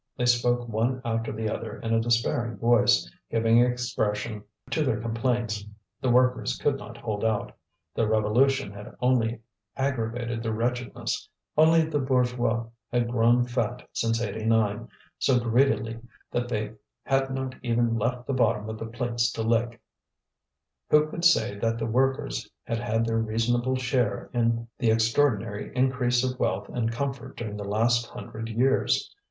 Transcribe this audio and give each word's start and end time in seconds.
They 0.17 0.25
spoke 0.25 0.67
one 0.67 0.99
after 1.05 1.31
the 1.31 1.47
other 1.47 1.77
in 1.79 1.93
a 1.93 1.99
despairing 1.99 2.57
voice, 2.57 3.07
giving 3.29 3.59
expression 3.63 4.43
to 4.71 4.83
their 4.83 4.99
complaints. 4.99 5.63
The 6.01 6.09
workers 6.09 6.57
could 6.57 6.77
not 6.79 6.97
hold 6.97 7.23
out; 7.23 7.55
the 7.93 8.07
Revolution 8.07 8.71
had 8.71 8.95
only 8.99 9.41
aggravated 9.77 10.41
their 10.41 10.53
wretchedness; 10.53 11.29
only 11.55 11.83
the 11.85 11.99
bourgeois 11.99 12.65
had 12.91 13.11
grown 13.11 13.45
fat 13.45 13.87
since 13.93 14.19
'89, 14.19 14.87
so 15.19 15.39
greedily 15.39 15.99
that 16.31 16.49
they 16.49 16.71
had 17.03 17.29
not 17.29 17.53
even 17.61 17.95
left 17.95 18.25
the 18.25 18.33
bottom 18.33 18.69
of 18.71 18.79
the 18.79 18.87
plates 18.87 19.31
to 19.33 19.43
lick. 19.43 19.79
Who 20.89 21.11
could 21.11 21.23
say 21.25 21.59
that 21.59 21.77
the 21.77 21.85
workers 21.85 22.49
had 22.63 22.79
had 22.79 23.05
their 23.05 23.19
reasonable 23.19 23.75
share 23.75 24.31
in 24.33 24.67
the 24.79 24.89
extraordinary 24.89 25.71
increase 25.75 26.23
of 26.23 26.39
wealth 26.39 26.69
and 26.69 26.91
comfort 26.91 27.37
during 27.37 27.55
the 27.55 27.63
last 27.65 28.07
hundred 28.07 28.49
years? 28.49 29.15